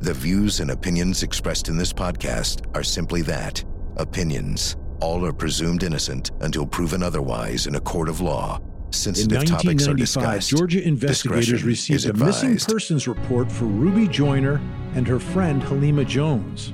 [0.00, 3.64] The views and opinions expressed in this podcast are simply that
[3.96, 4.76] opinions.
[5.00, 8.60] All are presumed innocent until proven otherwise in a court of law.
[8.90, 10.50] Sensitive In topics are 1995, discussed.
[10.50, 14.60] Georgia investigators Discretion received a missing persons report for Ruby Joyner
[14.94, 16.72] and her friend Halima Jones.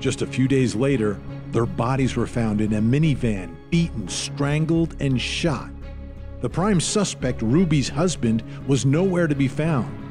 [0.00, 1.20] Just a few days later,
[1.52, 5.70] their bodies were found in a minivan, beaten, strangled, and shot.
[6.40, 10.07] The prime suspect, Ruby's husband, was nowhere to be found.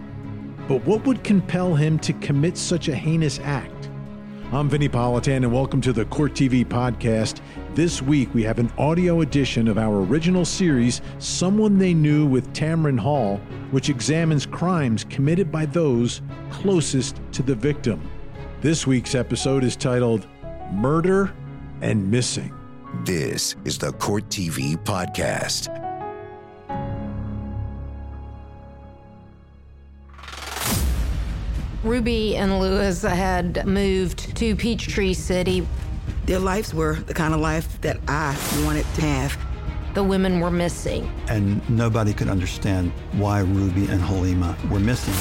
[0.68, 3.90] But what would compel him to commit such a heinous act?
[4.52, 7.40] I'm Vinnie Politan, and welcome to the Court TV podcast.
[7.74, 12.54] This week, we have an audio edition of our original series, Someone They Knew with
[12.54, 13.38] Tamron Hall,
[13.72, 16.22] which examines crimes committed by those
[16.52, 18.02] closest to the victim.
[18.60, 20.28] This week's episode is titled
[20.74, 21.34] Murder
[21.82, 22.54] and Missing.
[23.06, 25.87] This is the Court TV podcast.
[31.88, 35.66] Ruby and Lewis had moved to Peachtree City.
[36.26, 39.38] Their lives were the kind of life that I wanted to have.
[39.94, 41.10] The women were missing.
[41.30, 45.14] and nobody could understand why Ruby and Halima were missing.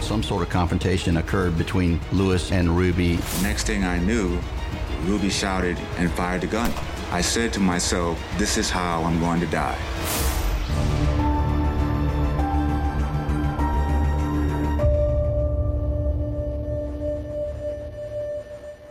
[0.00, 3.18] Some sort of confrontation occurred between Lewis and Ruby.
[3.42, 4.40] Next thing I knew,
[5.04, 6.72] Ruby shouted and fired a gun.
[7.12, 9.78] I said to myself, this is how I'm going to die.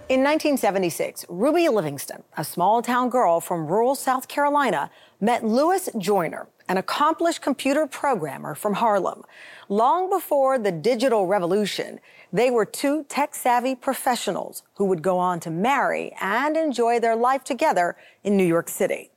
[0.10, 4.90] In 1976, Ruby Livingston, a small town girl from rural South Carolina,
[5.22, 9.24] met Lewis Joyner, an accomplished computer programmer from Harlem.
[9.68, 12.00] Long before the digital revolution,
[12.34, 17.16] they were two tech savvy professionals who would go on to marry and enjoy their
[17.16, 19.12] life together in New York City.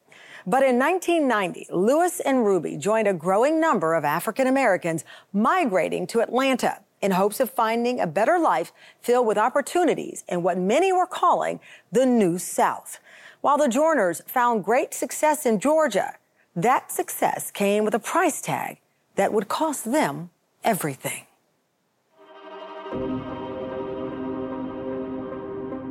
[0.46, 6.20] But in 1990, Lewis and Ruby joined a growing number of African Americans migrating to
[6.20, 11.06] Atlanta in hopes of finding a better life filled with opportunities in what many were
[11.06, 13.00] calling the New South.
[13.40, 16.14] While the Joyners found great success in Georgia,
[16.54, 18.78] that success came with a price tag
[19.16, 20.30] that would cost them
[20.62, 21.26] everything.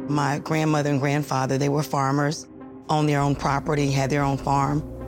[0.08, 2.48] My grandmother and grandfather, they were farmers,
[2.90, 5.01] owned their own property, had their own farm.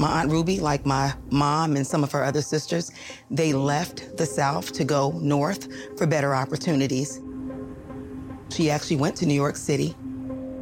[0.00, 2.90] My Aunt Ruby, like my mom and some of her other sisters,
[3.30, 5.68] they left the South to go north
[5.98, 7.20] for better opportunities.
[8.48, 9.94] She actually went to New York City.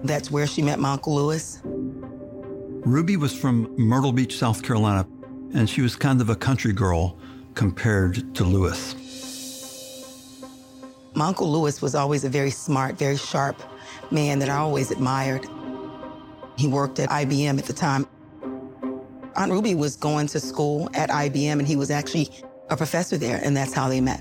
[0.02, 1.60] That's where she met my Uncle Lewis.
[1.64, 5.06] Ruby was from Myrtle Beach, South Carolina,
[5.54, 7.16] and she was kind of a country girl
[7.54, 8.96] compared to Lewis.
[11.14, 13.62] My Uncle Lewis was always a very smart, very sharp
[14.10, 15.46] man that I always admired.
[16.56, 18.08] He worked at IBM at the time.
[19.38, 22.28] Aunt Ruby was going to school at IBM, and he was actually
[22.70, 24.20] a professor there, and that's how they met.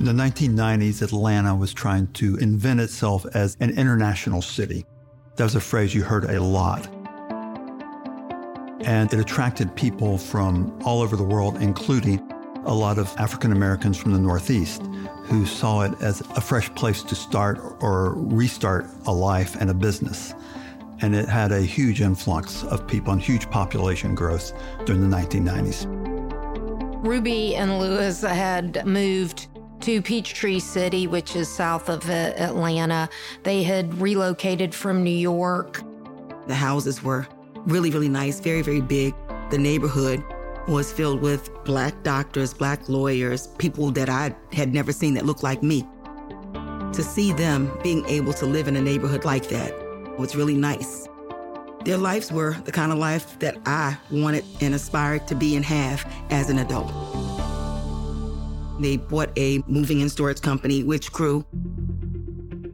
[0.00, 4.86] In the 1990s, Atlanta was trying to invent itself as an international city.
[5.36, 6.88] That was a phrase you heard a lot.
[8.80, 12.20] And it attracted people from all over the world, including
[12.64, 14.82] a lot of African Americans from the Northeast
[15.24, 19.74] who saw it as a fresh place to start or restart a life and a
[19.74, 20.32] business.
[21.00, 24.52] And it had a huge influx of people and huge population growth
[24.84, 25.86] during the 1990s.
[27.04, 29.48] Ruby and Lewis had moved
[29.80, 33.08] to Peachtree City, which is south of uh, Atlanta.
[33.44, 35.82] They had relocated from New York.
[36.48, 37.26] The houses were
[37.66, 39.14] really, really nice, very, very big.
[39.50, 40.24] The neighborhood
[40.66, 45.42] was filled with black doctors, black lawyers, people that I had never seen that looked
[45.42, 45.86] like me.
[46.92, 49.87] To see them being able to live in a neighborhood like that
[50.18, 51.08] was really nice.
[51.84, 55.64] Their lives were the kind of life that I wanted and aspired to be and
[55.64, 56.92] have as an adult.
[58.80, 61.44] They bought a moving and storage company, which grew.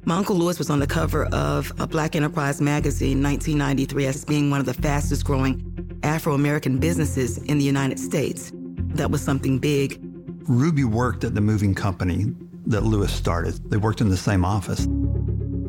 [0.07, 4.25] My Uncle Lewis was on the cover of a Black Enterprise magazine in 1993 as
[4.25, 8.53] being one of the fastest growing Afro American businesses in the United States.
[8.95, 9.99] That was something big.
[10.47, 12.27] Ruby worked at the moving company
[12.67, 13.71] that Lewis started.
[13.71, 14.87] They worked in the same office.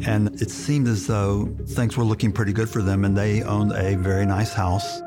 [0.04, 3.72] And it seemed as though things were looking pretty good for them, and they owned
[3.72, 5.02] a very nice house.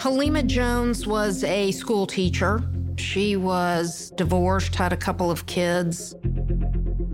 [0.00, 2.62] Halima Jones was a school teacher.
[2.96, 6.14] She was divorced, had a couple of kids,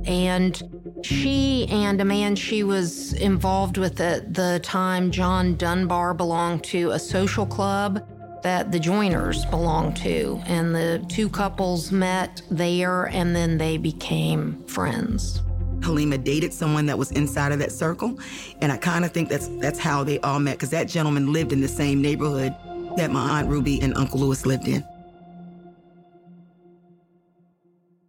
[0.04, 0.62] and
[1.02, 6.90] she and a man she was involved with at the time, John Dunbar, belonged to
[6.90, 8.06] a social club
[8.42, 10.40] that the Joyners belonged to.
[10.46, 15.42] And the two couples met there and then they became friends.
[15.82, 18.18] Halima dated someone that was inside of that circle,
[18.60, 21.52] and I kind of think that's that's how they all met because that gentleman lived
[21.52, 22.54] in the same neighborhood
[22.96, 24.84] that my aunt Ruby and Uncle Lewis lived in.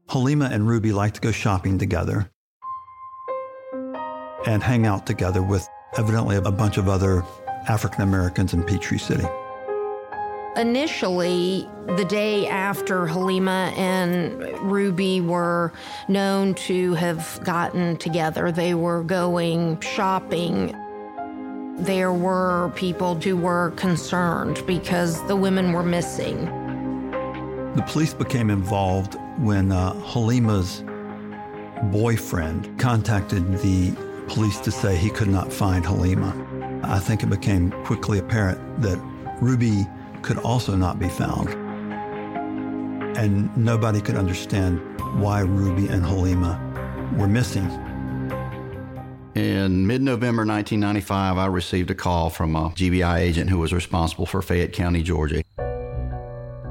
[0.10, 2.30] Halima and Ruby liked to go shopping together
[4.46, 5.68] and hang out together with
[5.98, 7.24] evidently a bunch of other
[7.68, 9.28] African Americans in Peachtree City.
[10.57, 15.71] Initially, the day after Halima and Ruby were
[16.07, 20.75] known to have gotten together, they were going shopping.
[21.77, 26.45] There were people who were concerned because the women were missing.
[27.75, 30.83] The police became involved when uh, Halima's
[31.92, 33.92] boyfriend contacted the
[34.27, 36.81] police to say he could not find Halima.
[36.83, 38.98] I think it became quickly apparent that
[39.39, 39.86] Ruby
[40.28, 41.48] could also not be found.
[43.18, 44.82] And nobody could understand
[45.22, 46.60] why Ruby and Halima
[47.18, 47.66] were missing.
[49.36, 54.26] In mid November 1995, I received a call from a GBI agent who was responsible
[54.26, 55.42] for Fayette County, Georgia.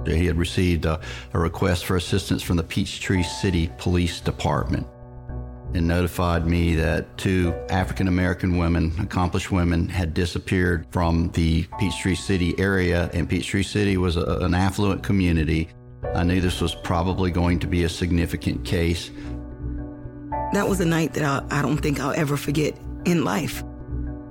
[0.04, 1.00] He had received a,
[1.32, 4.86] a request for assistance from the Peachtree City Police Department
[5.76, 12.14] and notified me that two African American women, accomplished women, had disappeared from the Peachtree
[12.14, 15.68] City area, and Peachtree City was a, an affluent community.
[16.14, 19.10] I knew this was probably going to be a significant case.
[20.52, 23.62] That was a night that I, I don't think I'll ever forget in life.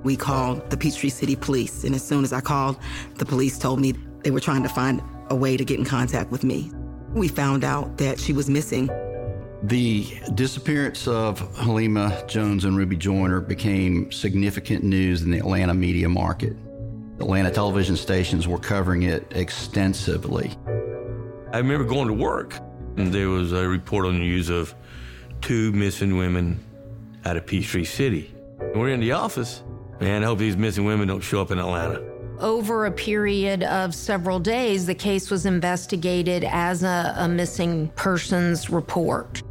[0.02, 2.78] We called the Peachtree City Police, and as soon as I called,
[3.16, 6.30] the police told me they were trying to find a way to get in contact
[6.30, 6.70] with me.
[7.12, 8.90] We found out that she was missing
[9.68, 16.08] the disappearance of Halima Jones and Ruby Joyner became significant news in the Atlanta media
[16.08, 16.56] market.
[17.18, 20.52] Atlanta television stations were covering it extensively.
[21.52, 22.54] I remember going to work,
[22.96, 24.72] and there was a report on the news of
[25.40, 26.64] two missing women
[27.24, 28.32] out of Peachtree City.
[28.74, 29.64] We're in the office.
[30.00, 32.04] Man, I hope these missing women don't show up in Atlanta.
[32.38, 38.70] Over a period of several days, the case was investigated as a, a missing persons
[38.70, 39.42] report.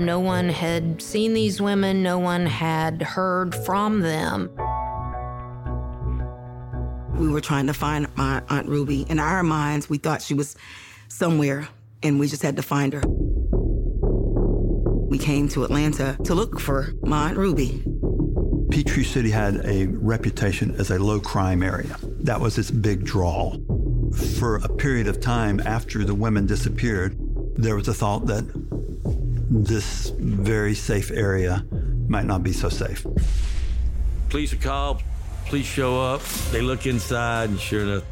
[0.00, 4.48] No one had seen these women, no one had heard from them.
[7.18, 9.02] We were trying to find my Aunt Ruby.
[9.10, 10.56] In our minds, we thought she was
[11.08, 11.68] somewhere,
[12.02, 13.02] and we just had to find her.
[15.10, 17.84] We came to Atlanta to look for my Aunt Ruby.
[18.70, 21.94] Peachtree City had a reputation as a low crime area.
[22.02, 23.54] That was its big draw.
[24.38, 27.18] For a period of time after the women disappeared,
[27.56, 28.44] there was a thought that
[29.50, 31.66] this very safe area
[32.08, 33.04] might not be so safe.
[34.28, 35.02] Police are called.
[35.46, 36.22] Police show up.
[36.52, 38.04] They look inside, and sure enough,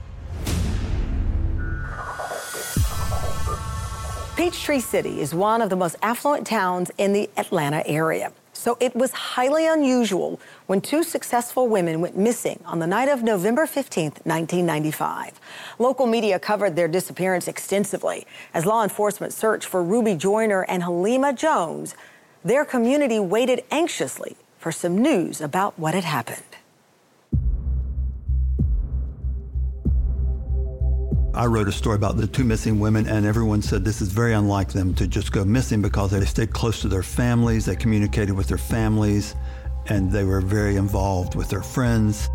[4.36, 8.32] Peachtree City is one of the most affluent towns in the Atlanta area.
[8.58, 13.22] So it was highly unusual when two successful women went missing on the night of
[13.22, 15.38] November 15, 1995.
[15.78, 21.32] Local media covered their disappearance extensively as law enforcement searched for Ruby Joyner and Halima
[21.32, 21.94] Jones.
[22.44, 26.47] Their community waited anxiously for some news about what had happened.
[31.34, 34.32] I wrote a story about the two missing women, and everyone said this is very
[34.32, 38.32] unlike them to just go missing because they stayed close to their families, they communicated
[38.32, 39.34] with their families,
[39.86, 42.28] and they were very involved with their friends.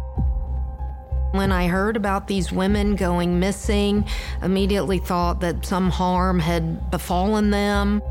[1.31, 4.05] When I heard about these women going missing,
[4.43, 8.01] immediately thought that some harm had befallen them.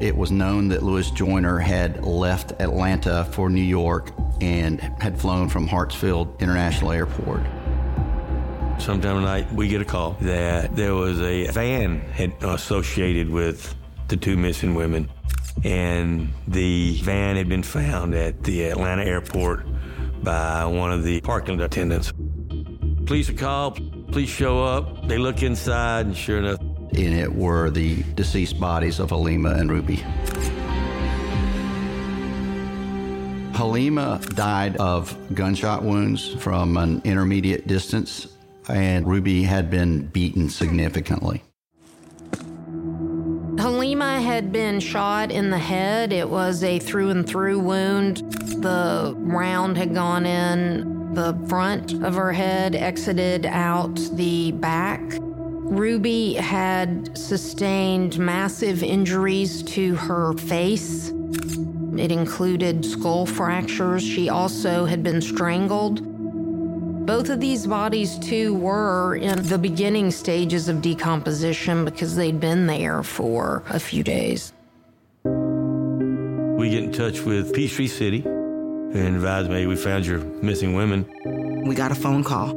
[0.00, 4.10] It was known that Lewis Joyner had left Atlanta for New York
[4.40, 7.42] and had flown from Hartsfield International Airport.
[8.82, 12.02] Sometime tonight, we get a call that there was a van
[12.40, 13.76] associated with
[14.08, 15.08] the two missing women
[15.62, 19.64] and the van had been found at the Atlanta airport
[20.24, 22.12] by one of the parking attendants.
[23.06, 26.60] Police are called, police show up, they look inside, and sure enough,
[26.94, 30.02] in it were the deceased bodies of Halima and Ruby.
[33.54, 38.26] Halima died of gunshot wounds from an intermediate distance,
[38.68, 41.42] and Ruby had been beaten significantly.
[43.58, 46.12] Halima had been shot in the head.
[46.12, 48.18] It was a through and through wound.
[48.62, 55.00] The round had gone in the front of her head, exited out the back.
[55.20, 61.10] Ruby had sustained massive injuries to her face.
[61.96, 64.02] It included skull fractures.
[64.02, 66.11] She also had been strangled.
[67.06, 72.68] Both of these bodies, too, were in the beginning stages of decomposition because they'd been
[72.68, 74.52] there for a few days.
[75.24, 81.04] We get in touch with Peachtree City and advise me we found your missing women.
[81.66, 82.50] We got a phone call,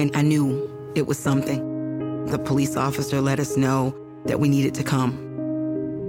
[0.00, 2.26] and I knew it was something.
[2.26, 3.94] The police officer let us know
[4.24, 5.12] that we needed to come.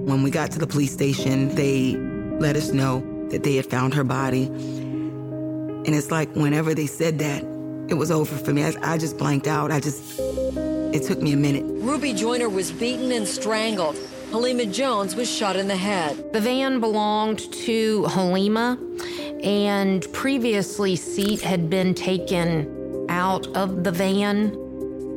[0.08, 1.96] When we got to the police station, they
[2.40, 4.46] let us know that they had found her body.
[4.46, 7.53] And it's like whenever they said that,
[7.94, 8.66] it was over for me.
[8.66, 9.72] I, I just blanked out.
[9.72, 11.64] I just, it took me a minute.
[11.66, 13.98] Ruby Joyner was beaten and strangled.
[14.32, 16.34] Halima Jones was shot in the head.
[16.34, 18.80] The van belonged to Halima,
[19.44, 24.58] and previously, seat had been taken out of the van,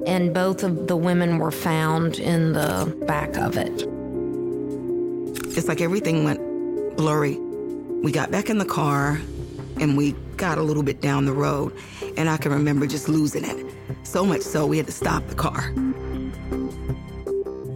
[0.06, 3.88] and both of the women were found in the back of it.
[5.56, 6.40] It's like everything went
[6.98, 7.36] blurry.
[7.36, 9.18] We got back in the car
[9.80, 11.72] and we got a little bit down the road,
[12.16, 13.66] and I can remember just losing it.
[14.02, 15.72] So much so, we had to stop the car.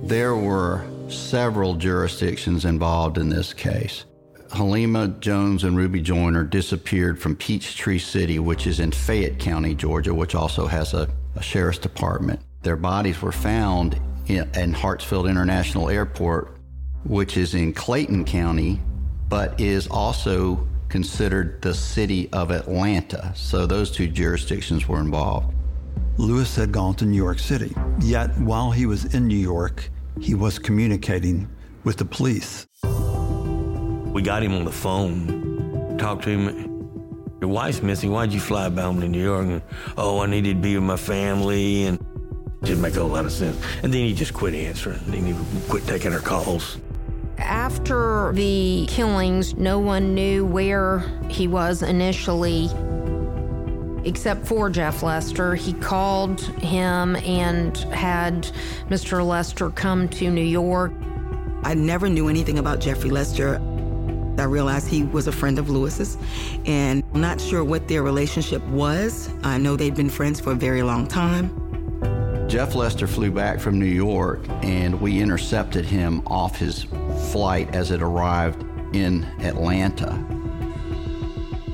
[0.04, 4.04] There were several jurisdictions involved in this case.
[4.52, 10.12] Halima Jones and Ruby Joyner disappeared from Peachtree City, which is in Fayette County, Georgia,
[10.12, 12.40] which also has a, a sheriff's department.
[12.62, 16.56] Their bodies were found in, in Hartsfield International Airport,
[17.04, 18.80] which is in Clayton County,
[19.28, 23.32] but is also considered the city of Atlanta.
[23.34, 25.54] So those two jurisdictions were involved.
[26.18, 29.88] Lewis had gone to New York City, yet while he was in New York,
[30.20, 31.48] he was communicating
[31.84, 32.66] with the police.
[34.12, 36.66] We got him on the phone, talked to him.
[37.40, 38.10] Your wife's missing.
[38.10, 39.46] Why'd you fly bound to New York?
[39.46, 39.62] And,
[39.96, 41.84] oh, I needed to be with my family.
[41.84, 41.98] And
[42.60, 43.56] it didn't make a whole lot of sense.
[43.82, 45.00] And then he just quit answering.
[45.06, 45.34] Then he
[45.70, 46.76] quit taking our calls.
[47.40, 52.68] After the killings, no one knew where he was initially,
[54.04, 55.54] except for Jeff Lester.
[55.54, 58.44] He called him and had
[58.88, 59.26] Mr.
[59.26, 60.92] Lester come to New York.
[61.62, 63.56] I never knew anything about Jeffrey Lester.
[64.38, 66.16] I realized he was a friend of Lewis's,
[66.64, 69.28] and I'm not sure what their relationship was.
[69.42, 71.50] I know they'd been friends for a very long time.
[72.48, 76.86] Jeff Lester flew back from New York, and we intercepted him off his
[77.30, 80.12] flight as it arrived in Atlanta.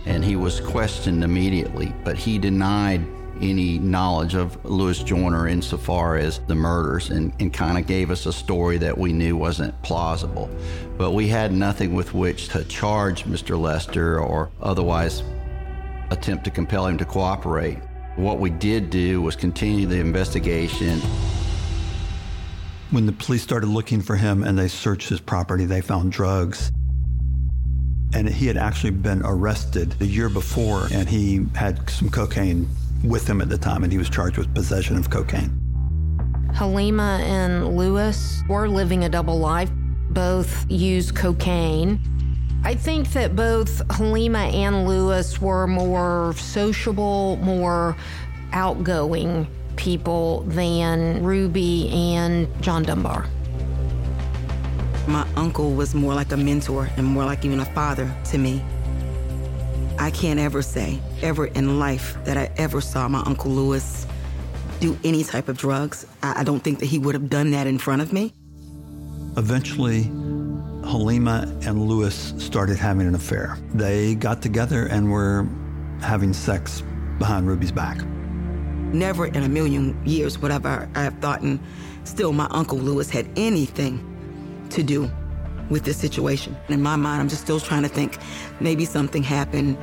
[0.04, 3.04] And he was questioned immediately, but he denied
[3.40, 8.26] any knowledge of Lewis Joyner insofar as the murders and, and kind of gave us
[8.26, 10.48] a story that we knew wasn't plausible.
[10.96, 13.60] But we had nothing with which to charge Mr.
[13.60, 15.22] Lester or otherwise
[16.10, 17.78] attempt to compel him to cooperate.
[18.16, 21.00] What we did do was continue the investigation.
[22.90, 26.70] When the police started looking for him and they searched his property, they found drugs.
[28.14, 32.68] And he had actually been arrested the year before, and he had some cocaine
[33.02, 35.50] with him at the time, and he was charged with possession of cocaine.
[36.54, 39.70] Halima and Lewis were living a double life.
[40.10, 42.00] Both used cocaine.
[42.64, 47.96] I think that both Halima and Lewis were more sociable, more
[48.52, 53.26] outgoing people than Ruby and John Dunbar.
[55.06, 58.62] My uncle was more like a mentor and more like even a father to me.
[59.98, 64.06] I can't ever say, ever in life, that I ever saw my Uncle Lewis
[64.80, 66.06] do any type of drugs.
[66.22, 68.34] I, I don't think that he would have done that in front of me.
[69.36, 70.04] Eventually,
[70.84, 73.58] Halima and Lewis started having an affair.
[73.74, 75.48] They got together and were
[76.00, 76.82] having sex
[77.18, 77.98] behind Ruby's back.
[78.92, 81.60] Never in a million years would I have thought, and
[82.04, 84.00] still my Uncle Lewis had anything
[84.70, 85.10] to do
[85.68, 86.56] with this situation.
[86.68, 88.18] In my mind, I'm just still trying to think
[88.60, 89.76] maybe something happened,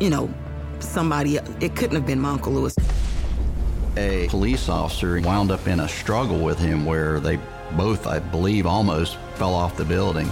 [0.00, 0.32] you know,
[0.80, 2.76] somebody, it couldn't have been my Uncle Lewis.
[3.96, 7.38] A police officer wound up in a struggle with him where they
[7.72, 10.30] both, I believe, almost fell off the building.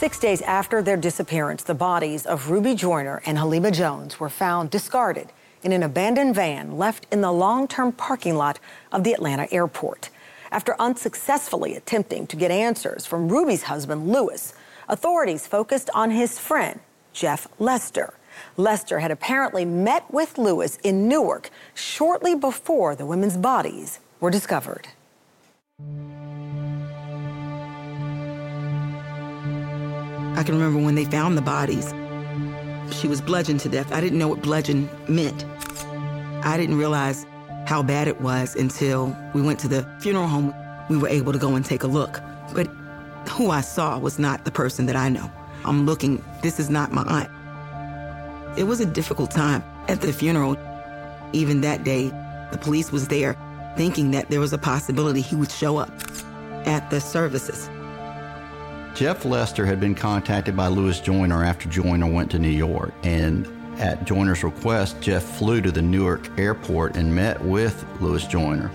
[0.00, 4.70] Six days after their disappearance, the bodies of Ruby Joyner and Halima Jones were found
[4.70, 5.30] discarded
[5.62, 8.58] in an abandoned van left in the long term parking lot
[8.92, 10.08] of the Atlanta airport.
[10.50, 14.54] After unsuccessfully attempting to get answers from Ruby's husband, Lewis,
[14.88, 16.80] authorities focused on his friend,
[17.12, 18.14] Jeff Lester.
[18.56, 24.88] Lester had apparently met with Lewis in Newark shortly before the women's bodies were discovered.
[30.36, 31.92] I can remember when they found the bodies.
[32.94, 33.92] She was bludgeoned to death.
[33.92, 35.44] I didn't know what bludgeon meant.
[36.44, 37.26] I didn't realize
[37.66, 40.54] how bad it was until we went to the funeral home.
[40.88, 42.20] We were able to go and take a look.
[42.54, 42.66] But
[43.28, 45.30] who I saw was not the person that I know.
[45.64, 48.58] I'm looking, this is not my aunt.
[48.58, 50.56] It was a difficult time at the funeral.
[51.32, 52.08] Even that day,
[52.50, 53.36] the police was there
[53.76, 55.90] thinking that there was a possibility he would show up
[56.66, 57.68] at the services.
[59.00, 62.92] Jeff Lester had been contacted by Lewis Joyner after Joyner went to New York.
[63.02, 68.70] And At Joyner's request, Jeff flew to the Newark airport and met with Lewis Joyner.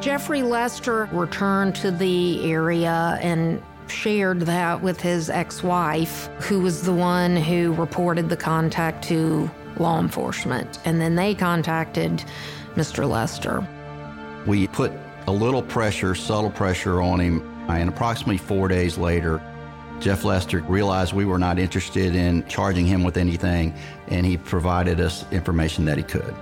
[0.00, 6.82] Jeffrey Lester returned to the area and shared that with his ex wife, who was
[6.82, 10.80] the one who reported the contact to law enforcement.
[10.84, 12.24] And then they contacted
[12.74, 13.08] Mr.
[13.08, 13.64] Lester.
[14.44, 14.90] We put
[15.28, 19.40] a little pressure, subtle pressure on him, Uh, and approximately four days later,
[20.00, 23.74] Jeff Lester realized we were not interested in charging him with anything,
[24.08, 26.34] and he provided us information that he could.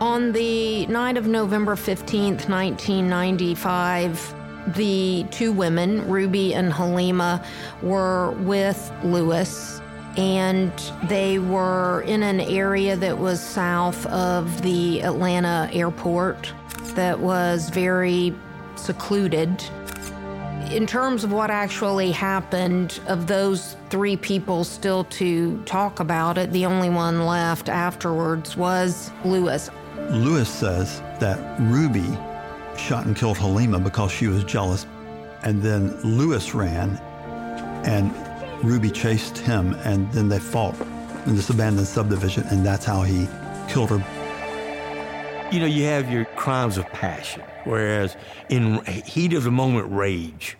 [0.00, 4.34] On the night of November 15th, 1995,
[4.74, 7.44] the two women, Ruby and Halima,
[7.82, 9.80] were with Lewis,
[10.16, 10.72] and
[11.04, 16.52] they were in an area that was south of the Atlanta airport
[16.94, 18.34] that was very
[18.76, 19.62] secluded.
[20.70, 26.52] In terms of what actually happened, of those three people still to talk about it,
[26.52, 29.70] the only one left afterwards was Lewis.
[30.10, 32.06] Lewis says that Ruby
[32.76, 34.86] shot and killed Halima because she was jealous.
[35.42, 36.96] And then Lewis ran
[37.84, 38.12] and
[38.64, 40.74] Ruby chased him and then they fought
[41.26, 43.28] in this abandoned subdivision and that's how he
[43.68, 45.50] killed her.
[45.52, 48.16] You know, you have your crimes of passion, whereas
[48.48, 50.56] in heat of the moment rage,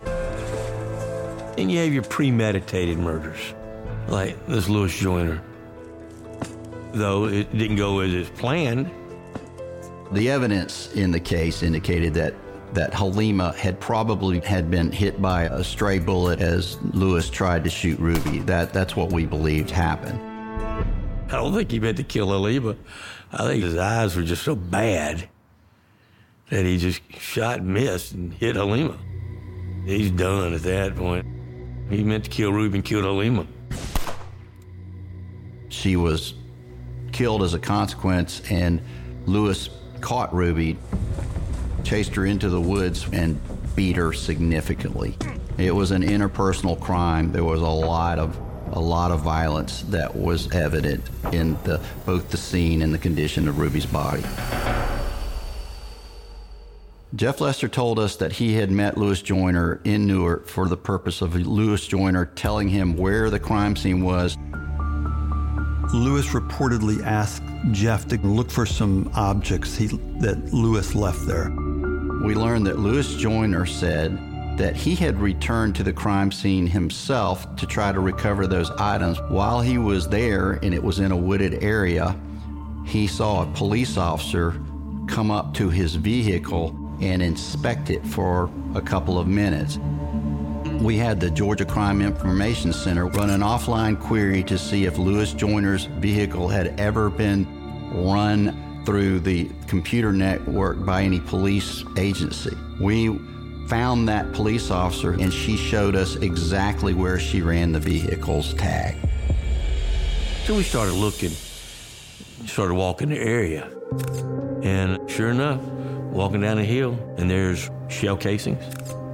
[1.57, 3.55] and you have your premeditated murders,
[4.09, 5.43] like this Lewis Joyner.
[6.93, 8.91] Though it didn't go as is planned,
[10.13, 12.35] the evidence in the case indicated that
[12.75, 17.71] that Halima had probably had been hit by a stray bullet as Lewis tried to
[17.71, 18.41] shoot Ruby.
[18.41, 20.21] That that's what we believed happened.
[21.29, 22.77] I don't think he meant to kill Halima.
[23.33, 25.29] I think his eyes were just so bad
[26.51, 28.99] that he just shot and missed and hit Halima.
[29.85, 31.27] He's done at that point.
[31.91, 33.47] He meant to kill Ruby and killed Halima.
[35.69, 36.35] She was
[37.13, 38.81] killed as a consequence, and
[39.27, 39.69] Lewis
[40.01, 40.79] caught Ruby,
[41.83, 43.41] chased her into the woods, and
[43.77, 45.17] beat her significantly.
[45.59, 47.33] It was an interpersonal crime.
[47.33, 48.39] There was a lot of
[48.73, 53.47] a lot of violence that was evident in the, both the scene and the condition
[53.47, 54.25] of Ruby's body.
[57.17, 61.23] Jeff Lester told us that he had met Lewis Joyner in Newark for the purpose
[61.23, 64.37] of Lewis Joyner telling him where the crime scene was.
[65.93, 69.87] Lewis reportedly asked Jeff to look for some objects he,
[70.19, 71.51] that Lewis left there.
[72.25, 74.19] We learned that Lewis Joyner said
[74.59, 79.21] that he had returned to the crime scene himself to try to recover those items.
[79.29, 82.21] While he was there and it was in a wooded area,
[82.85, 84.61] he saw a police officer
[85.07, 89.79] come up to his vehicle and inspect it for a couple of minutes.
[90.81, 95.33] We had the Georgia Crime Information Center run an offline query to see if Lewis
[95.33, 97.47] Joyner's vehicle had ever been
[97.93, 102.57] run through the computer network by any police agency.
[102.81, 103.19] We
[103.69, 108.97] found that police officer and she showed us exactly where she ran the vehicle's tag.
[110.45, 111.31] So we started looking,
[112.47, 113.71] started walking the area.
[114.63, 115.61] And sure enough,
[116.15, 118.63] walking down the hill, and there's shell casings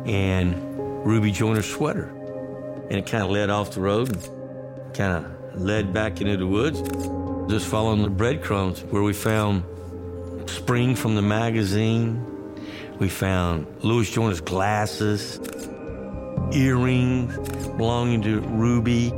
[0.06, 0.54] and
[1.04, 2.04] Ruby Joyner's sweater.
[2.90, 4.16] And it kind of led off the road
[4.94, 6.80] kind of led back into the woods,
[7.50, 9.64] just following the breadcrumbs where we found
[10.48, 12.26] spring from the magazine.
[12.98, 15.40] We found Lewis Joyner's glasses,
[16.52, 17.36] earrings
[17.76, 19.08] belonging to Ruby.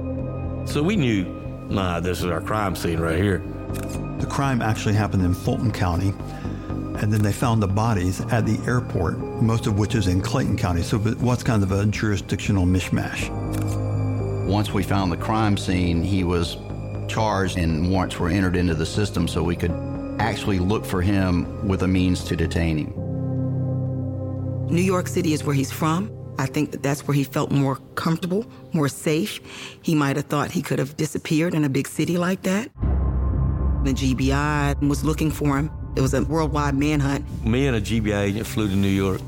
[0.66, 1.24] So we knew,
[1.68, 3.38] nah, this is our crime scene right here.
[4.18, 6.14] The crime actually happened in Fulton County,
[7.02, 10.56] and then they found the bodies at the airport, most of which is in Clayton
[10.56, 10.82] County.
[10.82, 13.28] So it was kind of a jurisdictional mishmash.
[14.46, 16.56] Once we found the crime scene, he was
[17.08, 19.72] charged and warrants were entered into the system so we could
[20.20, 22.92] actually look for him with a means to detain him.
[24.68, 26.10] New York City is where he's from.
[26.38, 29.40] I think that that's where he felt more comfortable, more safe.
[29.82, 32.70] He might have thought he could have disappeared in a big city like that.
[33.84, 35.70] The GBI was looking for him.
[35.94, 37.44] It was a worldwide manhunt.
[37.44, 39.20] Me and a GBI agent flew to New York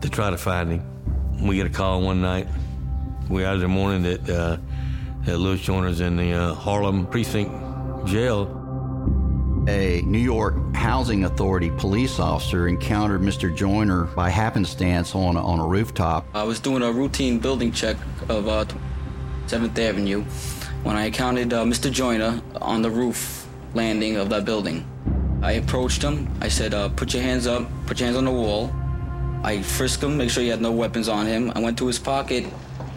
[0.00, 1.46] to try to find him.
[1.46, 2.48] We get a call one night.
[3.28, 4.56] We out in the morning that, uh,
[5.24, 7.52] that Lewis Joyner's in the uh, Harlem precinct
[8.06, 8.62] jail.
[9.68, 13.54] A New York Housing Authority police officer encountered Mr.
[13.54, 16.24] Joyner by happenstance on a, on a rooftop.
[16.34, 17.96] I was doing a routine building check
[18.28, 18.64] of uh,
[19.48, 20.22] 7th Avenue
[20.82, 21.90] when I encountered uh, Mr.
[21.90, 24.86] Joyner on the roof landing of that building.
[25.46, 26.28] I approached him.
[26.40, 28.74] I said, uh, put your hands up, put your hands on the wall.
[29.44, 31.52] I frisked him, make sure he had no weapons on him.
[31.54, 32.44] I went to his pocket.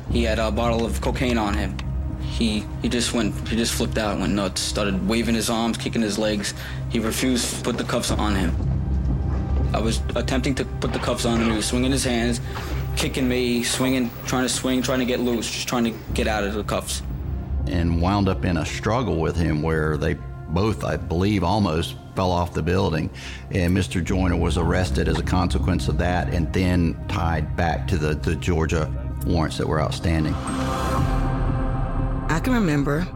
[0.09, 1.77] He had a bottle of cocaine on him.
[2.37, 6.01] he he just went he just flipped out, went nuts, started waving his arms, kicking
[6.01, 6.55] his legs.
[6.89, 8.51] He refused to put the cuffs on him.
[9.71, 11.51] I was attempting to put the cuffs on him.
[11.51, 12.41] He was swinging his hands,
[12.95, 16.43] kicking me, swinging, trying to swing, trying to get loose, just trying to get out
[16.43, 17.03] of the cuffs.
[17.67, 20.15] And wound up in a struggle with him where they
[20.49, 23.09] both, I believe, almost fell off the building.
[23.51, 24.03] And Mr.
[24.03, 28.35] Joyner was arrested as a consequence of that and then tied back to the, the
[28.35, 28.91] Georgia
[29.25, 30.33] warrants that were outstanding.
[30.33, 33.07] I can remember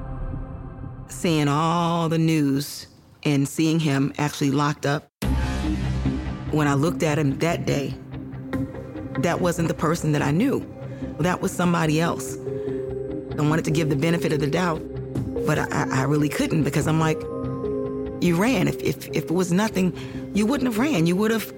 [1.09, 2.87] seeing all the news
[3.23, 5.09] and seeing him actually locked up.
[6.51, 7.93] When I looked at him that day,
[9.17, 10.65] that wasn't the person that I knew.
[11.19, 12.37] That was somebody else.
[13.37, 14.81] I wanted to give the benefit of the doubt,
[15.45, 17.21] but I, I really couldn't because I'm like,
[18.23, 18.67] you ran.
[18.67, 19.93] If, if, if it was nothing,
[20.33, 21.05] you wouldn't have ran.
[21.05, 21.53] You would have,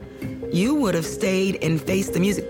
[0.51, 2.45] you would have stayed and faced the music.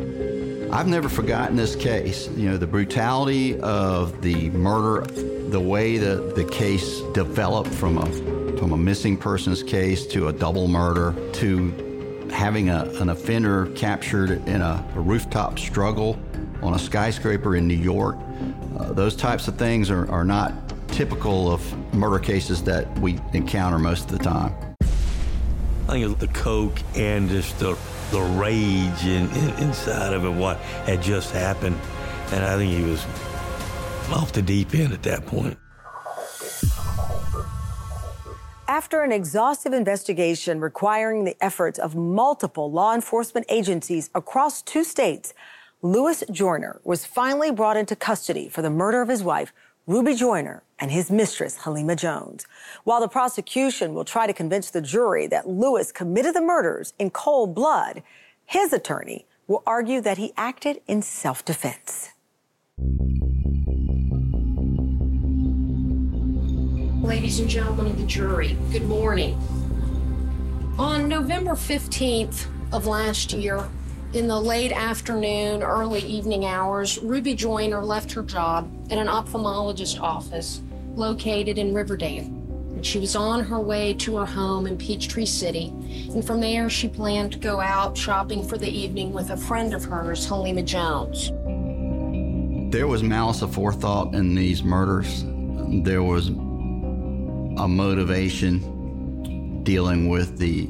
[0.71, 2.27] I've never forgotten this case.
[2.29, 5.05] You know, the brutality of the murder,
[5.49, 8.05] the way that the case developed from a
[8.57, 14.31] from a missing persons case to a double murder to having a, an offender captured
[14.47, 16.17] in a, a rooftop struggle
[16.61, 18.17] on a skyscraper in New York.
[18.77, 20.64] Uh, those types of things are, are not
[20.95, 24.55] typical of murder cases that we encounter most of the time.
[25.89, 27.77] I think the coke and just the
[28.11, 31.75] the rage in, in, inside of it, what had just happened,
[32.31, 33.03] and I think he was
[34.11, 35.57] off the deep end at that point.
[38.67, 45.33] After an exhaustive investigation requiring the efforts of multiple law enforcement agencies across two states,
[45.81, 49.51] Lewis Joyner was finally brought into custody for the murder of his wife,
[49.87, 52.45] Ruby Joyner, and his mistress, Halima Jones.
[52.83, 57.09] While the prosecution will try to convince the jury that Lewis committed the murders in
[57.09, 58.03] cold blood,
[58.45, 62.09] his attorney will argue that he acted in self defense.
[67.01, 69.39] Ladies and gentlemen of the jury, good morning.
[70.77, 73.63] On November 15th of last year,
[74.15, 79.99] in the late afternoon, early evening hours, Ruby Joyner left her job at an ophthalmologist
[79.99, 80.61] office
[80.95, 82.23] located in Riverdale.
[82.23, 85.67] And she was on her way to her home in Peachtree City.
[86.13, 89.73] And from there, she planned to go out shopping for the evening with a friend
[89.73, 91.31] of hers, Halima Jones.
[92.71, 95.25] There was malice aforethought in these murders.
[95.83, 100.69] There was a motivation dealing with the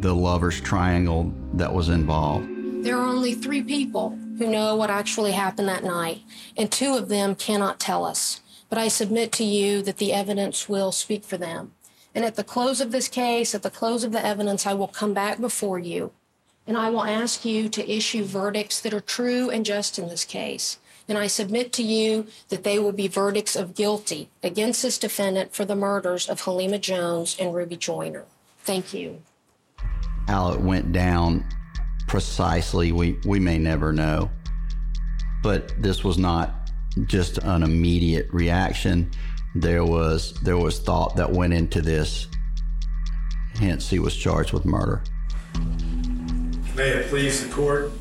[0.00, 2.61] the lovers triangle that was involved.
[2.82, 6.22] There are only three people who know what actually happened that night,
[6.56, 8.40] and two of them cannot tell us.
[8.68, 11.72] But I submit to you that the evidence will speak for them.
[12.14, 14.88] And at the close of this case, at the close of the evidence, I will
[14.88, 16.12] come back before you
[16.66, 20.24] and I will ask you to issue verdicts that are true and just in this
[20.24, 20.78] case.
[21.08, 25.52] And I submit to you that they will be verdicts of guilty against this defendant
[25.52, 28.24] for the murders of Halima Jones and Ruby Joyner.
[28.60, 29.22] Thank you.
[30.28, 31.44] How it went down
[32.06, 34.30] precisely, we, we may never know.
[35.42, 36.70] But this was not
[37.06, 39.10] just an immediate reaction.
[39.54, 42.26] There was there was thought that went into this.
[43.54, 45.02] Hence, he was charged with murder.
[46.74, 47.92] May it please the court,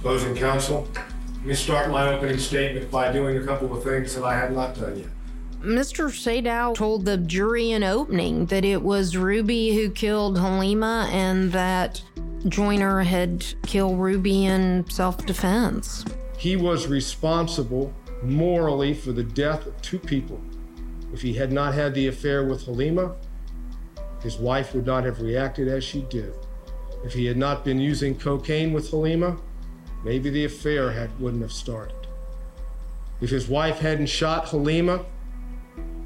[0.00, 0.88] opposing counsel.
[1.36, 4.52] Let me start my opening statement by doing a couple of things that I have
[4.52, 5.08] not done yet.
[5.62, 6.10] Mr.
[6.10, 12.02] Sadow told the jury in opening that it was Ruby who killed Halima and that
[12.48, 16.04] Joyner had killed Ruby in self defense.
[16.38, 20.40] He was responsible morally for the death of two people.
[21.12, 23.16] If he had not had the affair with Halima,
[24.22, 26.34] his wife would not have reacted as she did.
[27.04, 29.38] If he had not been using cocaine with Halima,
[30.04, 31.96] maybe the affair had, wouldn't have started.
[33.20, 35.04] If his wife hadn't shot Halima,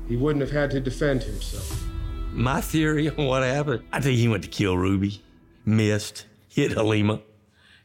[0.09, 1.85] he wouldn't have had to defend himself.
[2.33, 5.23] My theory on what happened, I think he went to kill Ruby,
[5.65, 7.21] missed, hit Halima,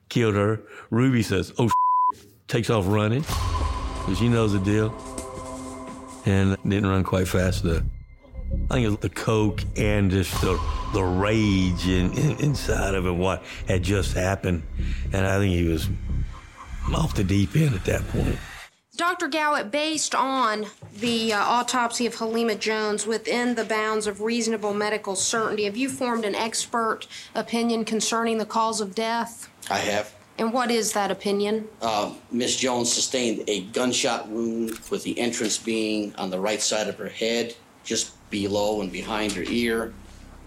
[0.10, 0.62] killed her.
[0.90, 1.70] Ruby says, oh,
[2.48, 4.94] takes off running because she knows the deal
[6.26, 7.84] and didn't run quite fast enough.
[8.72, 10.60] I think it's the coke and just the,
[10.94, 14.64] the rage in, in, inside of it, what had just happened.
[15.14, 15.88] And I think he was
[16.94, 18.38] off the deep end at that point.
[19.00, 19.30] Dr.
[19.30, 20.66] Gowitt, based on
[21.00, 25.88] the uh, autopsy of Halima Jones within the bounds of reasonable medical certainty, have you
[25.88, 29.50] formed an expert opinion concerning the cause of death?
[29.72, 30.14] I have.
[30.38, 31.70] And what is that opinion?
[31.82, 36.90] Uh, Miss Jones sustained a gunshot wound with the entrance being on the right side
[36.90, 39.94] of her head, just below and behind her ear.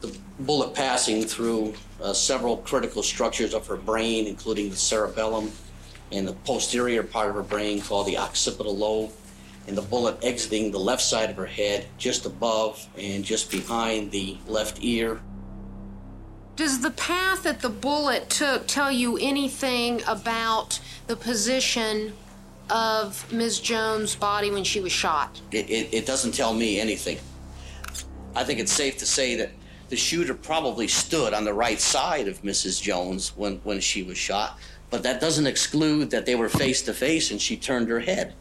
[0.02, 5.50] The bullet passing through uh, several critical structures of her brain, including the cerebellum
[6.12, 9.10] and the posterior part of her brain called the occipital lobe.
[9.68, 14.10] and the bullet exiting the left side of her head, just above and just behind
[14.10, 15.20] the left ear.
[16.56, 22.12] Does the path that the bullet took tell you anything about the position
[22.70, 23.60] of Ms.
[23.60, 25.40] Jones' body when she was shot?
[25.52, 27.18] It, it, it doesn't tell me anything.
[28.34, 29.50] I think it's safe to say that
[29.90, 32.80] the shooter probably stood on the right side of Mrs.
[32.80, 34.58] Jones when, when she was shot,
[34.92, 38.34] but that doesn't exclude that they were face to face and she turned her head.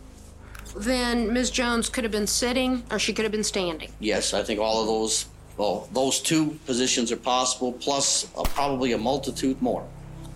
[0.75, 1.49] Then Ms.
[1.49, 3.89] Jones could have been sitting or she could have been standing.
[4.01, 8.91] Yes, I think all of those, well, those two positions are possible, plus uh, probably
[8.91, 9.87] a multitude more.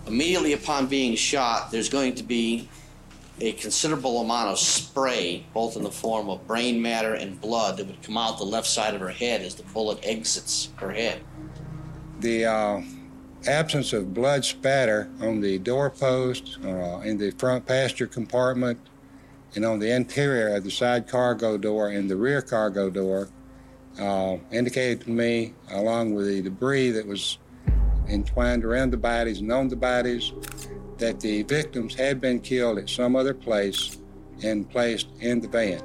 [0.06, 2.66] Immediately upon being shot, there's going to be
[3.40, 7.86] a considerable amount of spray, both in the form of brain matter and blood, that
[7.86, 11.20] would come out the left side of her head as the bullet exits her head.
[12.20, 12.82] The uh,
[13.48, 18.78] absence of blood spatter on the doorpost, uh, in the front passenger compartment,
[19.54, 23.28] and on the interior of the side cargo door and the rear cargo door
[23.98, 27.38] uh, indicated to me, along with the debris that was
[28.08, 30.32] entwined around the bodies and on the bodies,
[30.98, 33.98] that the victims had been killed at some other place
[34.42, 35.82] and placed in the van.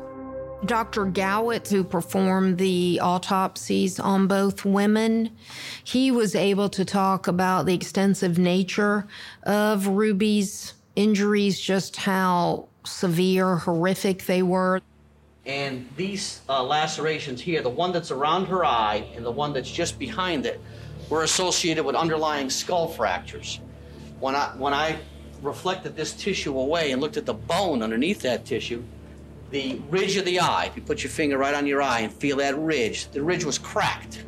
[0.66, 1.06] Dr.
[1.06, 5.36] Gowitt, who performed the autopsies on both women,
[5.84, 9.08] he was able to talk about the extensive nature
[9.44, 14.82] of Ruby's injuries, just how severe, horrific they were.
[15.46, 19.72] And these uh, lacerations here, the one that's around her eye and the one that's
[19.72, 20.62] just behind it,
[21.10, 23.60] were associated with underlying skull fractures.
[24.20, 25.00] When I, when I
[25.42, 28.84] reflected this tissue away and looked at the bone underneath that tissue,
[29.52, 32.12] the ridge of the eye, if you put your finger right on your eye and
[32.12, 34.24] feel that ridge, the ridge was cracked.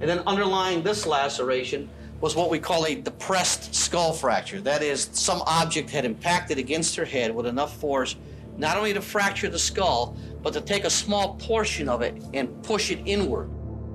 [0.00, 4.60] And then underlying this laceration was what we call a depressed skull fracture.
[4.60, 8.16] That is, some object had impacted against her head with enough force
[8.56, 12.62] not only to fracture the skull, but to take a small portion of it and
[12.64, 13.48] push it inward.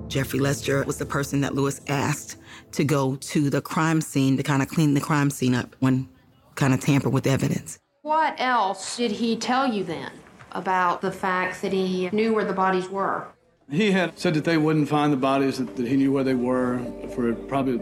[0.08, 2.36] Jeffrey Lester was the person that Lewis asked
[2.72, 6.08] to go to the crime scene to kind of clean the crime scene up when
[6.54, 7.78] kind of tamper with evidence.
[8.02, 10.10] What else did he tell you then
[10.54, 13.26] about the fact that he knew where the bodies were?
[13.70, 16.34] He had said that they wouldn't find the bodies, that, that he knew where they
[16.34, 16.80] were
[17.14, 17.80] for probably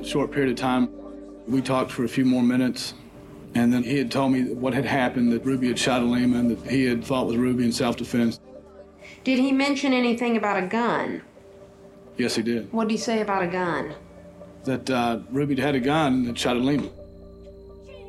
[0.00, 0.88] a short period of time.
[1.46, 2.94] We talked for a few more minutes,
[3.54, 6.50] and then he had told me what had happened, that Ruby had shot Alima, and
[6.50, 8.40] that he had fought with Ruby in self-defense.
[9.24, 11.22] Did he mention anything about a gun?
[12.16, 12.72] Yes, he did.
[12.72, 13.94] What did he say about a gun?
[14.64, 16.88] That uh, Ruby had a gun that shot Alima.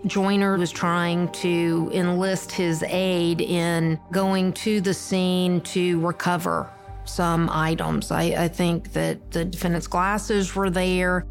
[0.08, 6.70] Joyner was trying to enlist his aid in going to the scene to recover
[7.06, 8.12] some items.
[8.12, 11.26] I, I, think that the defendant's glasses were there.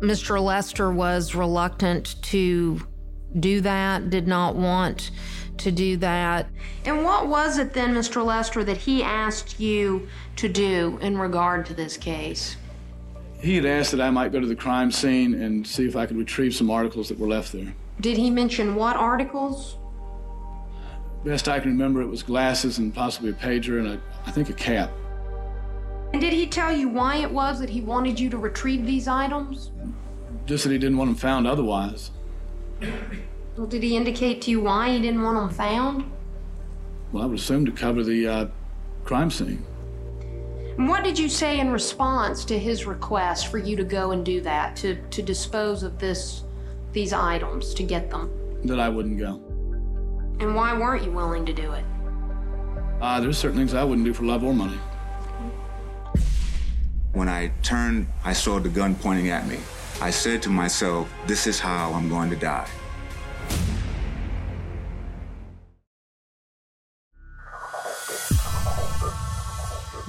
[0.00, 0.42] Mr.
[0.42, 2.80] Lester was reluctant to
[3.38, 5.10] do that, did not want
[5.58, 6.48] to do that.
[6.84, 8.24] And what was it then, Mr.
[8.24, 12.56] Lester, that he asked you to do in regard to this case?
[13.44, 16.06] He had asked that I might go to the crime scene and see if I
[16.06, 17.74] could retrieve some articles that were left there.
[18.00, 19.76] Did he mention what articles?
[21.26, 24.48] Best I can remember, it was glasses and possibly a pager and a, I think
[24.48, 24.90] a cap.
[26.14, 29.08] And did he tell you why it was that he wanted you to retrieve these
[29.08, 29.72] items?
[30.46, 32.12] Just that he didn't want them found otherwise.
[33.58, 36.10] Well, did he indicate to you why he didn't want them found?
[37.12, 38.46] Well, I would assume to cover the uh,
[39.04, 39.66] crime scene.
[40.76, 44.24] And what did you say in response to his request for you to go and
[44.24, 46.42] do that, to, to dispose of this,
[46.92, 48.30] these items, to get them?
[48.64, 49.40] That I wouldn't go.
[50.40, 51.84] And why weren't you willing to do it?
[53.00, 54.78] Uh, there's certain things I wouldn't do for love or money.
[57.12, 59.58] When I turned, I saw the gun pointing at me.
[60.00, 62.68] I said to myself, this is how I'm going to die.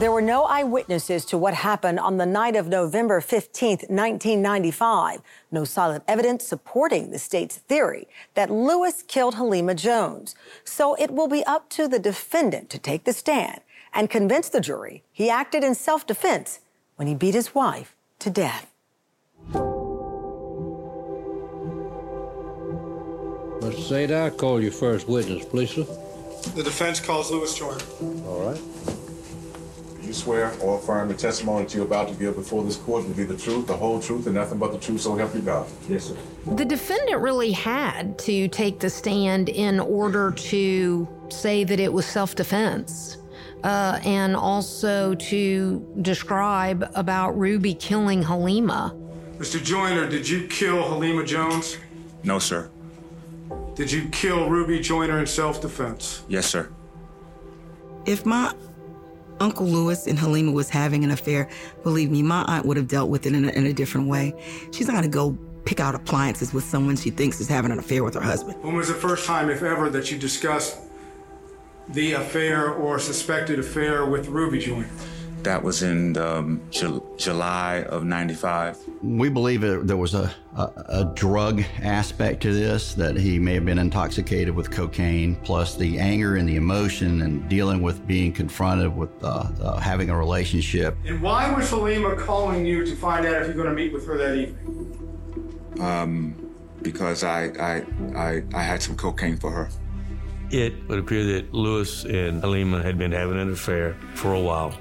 [0.05, 5.19] There were no eyewitnesses to what happened on the night of November 15, 1995.
[5.49, 10.35] No solid evidence supporting the state's theory that Lewis killed Halima Jones.
[10.63, 13.61] So it will be up to the defendant to take the stand
[13.95, 16.59] and convince the jury he acted in self defense
[16.97, 18.71] when he beat his wife to death.
[23.59, 23.81] Mr.
[23.89, 25.87] Sadow, I call you first witness, please, sir.
[26.53, 27.81] The defense calls Lewis Joyner.
[28.27, 28.61] All right.
[30.05, 33.07] Do you swear or affirm the testimony that you're about to give before this court
[33.07, 35.41] will be the truth, the whole truth, and nothing but the truth, so help you
[35.41, 35.67] God?
[35.89, 36.15] Yes, sir.
[36.45, 42.05] The defendant really had to take the stand in order to say that it was
[42.05, 43.17] self defense.
[43.63, 48.95] Uh, and also to describe about Ruby killing Halima.
[49.39, 49.63] Mr.
[49.63, 51.79] Joyner, did you kill Halima Jones?
[52.23, 52.69] No, sir.
[53.73, 56.21] Did you kill Ruby Joyner in self defense?
[56.27, 56.69] Yes, sir.
[58.05, 58.53] If my
[59.39, 61.49] Uncle Lewis and Halima was having an affair,
[61.83, 64.33] believe me, my aunt would have dealt with it in a, in a different way.
[64.71, 67.79] She's not going to go pick out appliances with someone she thinks is having an
[67.79, 68.63] affair with her husband.
[68.63, 70.77] When was the first time, if ever, that you discussed
[71.89, 74.89] the affair or suspected affair with Ruby Joyner?
[75.43, 78.77] That was in um, Ju- July of 95.
[79.01, 83.53] We believe it, there was a, a, a, drug aspect to this, that he may
[83.55, 88.33] have been intoxicated with cocaine, plus the anger and the emotion and dealing with being
[88.33, 90.97] confronted with uh, uh, having a relationship.
[91.05, 94.05] And why was Halima calling you to find out if you're going to meet with
[94.07, 95.77] her that evening?
[95.79, 99.69] Um, because I, I, I, I had some cocaine for her.
[100.51, 104.77] It would appear that Lewis and Halima had been having an affair for a while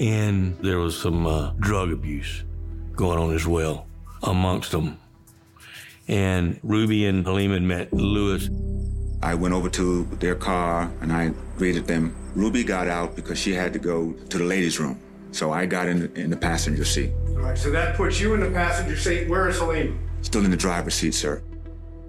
[0.00, 2.42] and there was some uh, drug abuse
[2.96, 3.86] going on as well
[4.22, 4.98] amongst them.
[6.08, 8.48] And Ruby and Halima met Lewis.
[9.22, 12.16] I went over to their car and I greeted them.
[12.34, 14.98] Ruby got out because she had to go to the ladies' room.
[15.32, 17.12] So I got in in the passenger seat.
[17.28, 19.28] All right, so that puts you in the passenger seat.
[19.28, 19.96] Where is Halima?
[20.22, 21.42] Still in the driver's seat, sir.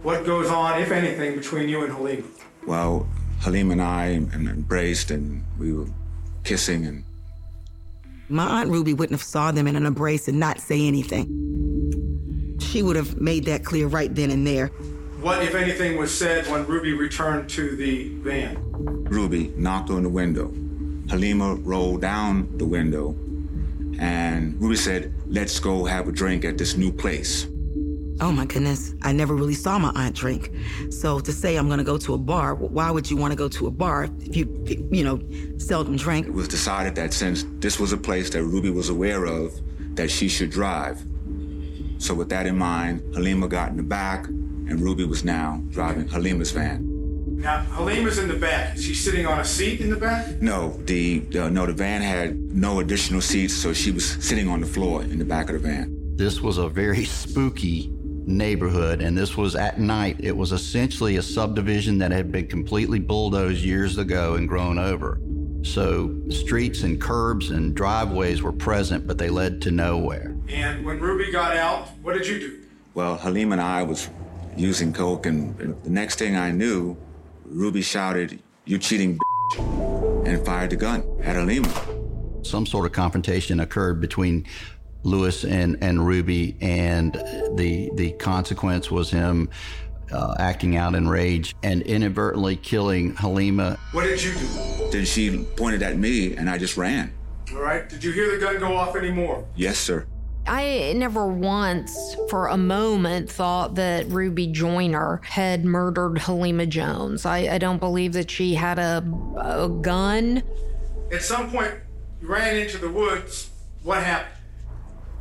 [0.01, 2.23] What goes on, if anything, between you and Halima?
[2.65, 3.07] Well,
[3.41, 5.87] Halima and I embraced and we were
[6.43, 7.03] kissing and
[8.31, 12.57] my Aunt Ruby wouldn't have saw them in an embrace and not say anything.
[12.59, 14.67] She would have made that clear right then and there.
[15.19, 18.57] What, if anything, was said when Ruby returned to the van?
[19.09, 20.51] Ruby knocked on the window.
[21.09, 23.09] Halima rolled down the window,
[23.99, 27.45] and Ruby said, Let's go have a drink at this new place.
[28.21, 30.51] Oh my goodness, I never really saw my aunt drink.
[30.91, 33.65] So to say I'm gonna go to a bar, why would you wanna go to
[33.65, 34.45] a bar if you,
[34.91, 35.19] you know,
[35.57, 36.27] seldom drank?
[36.27, 39.59] It was decided that since this was a place that Ruby was aware of,
[39.95, 41.01] that she should drive.
[41.97, 46.07] So with that in mind, Halima got in the back, and Ruby was now driving
[46.07, 46.87] Halima's van.
[47.41, 48.75] Now, Halima's in the back.
[48.75, 50.39] Is she sitting on a seat in the back?
[50.39, 54.61] No, the uh, no, the van had no additional seats, so she was sitting on
[54.61, 55.97] the floor in the back of the van.
[56.15, 57.91] This was a very spooky
[58.31, 60.17] neighborhood, and this was at night.
[60.19, 65.19] It was essentially a subdivision that had been completely bulldozed years ago and grown over.
[65.63, 70.35] So streets and curbs and driveways were present, but they led to nowhere.
[70.49, 72.59] And when Ruby got out, what did you do?
[72.93, 74.09] Well, Halim and I was
[74.57, 76.97] using coke, and the next thing I knew,
[77.45, 79.19] Ruby shouted, "You cheating!"
[80.25, 81.71] and fired the gun at Halima.
[82.43, 84.45] Some sort of confrontation occurred between
[85.03, 87.13] Lewis and, and Ruby, and
[87.55, 89.49] the the consequence was him
[90.11, 93.77] uh, acting out in rage and inadvertently killing Halima.
[93.91, 94.89] What did you do?
[94.91, 97.13] Then she pointed at me, and I just ran.
[97.53, 97.87] All right.
[97.87, 99.45] Did you hear the gun go off anymore?
[99.55, 100.05] Yes, sir.
[100.47, 107.25] I never once for a moment thought that Ruby Joyner had murdered Halima Jones.
[107.25, 109.03] I, I don't believe that she had a,
[109.37, 110.41] a gun.
[111.11, 111.73] At some point,
[112.21, 113.49] you ran into the woods.
[113.83, 114.40] What happened?